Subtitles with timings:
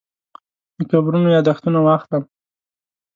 [0.77, 2.23] د قبرونو یاداښتونه واخلم.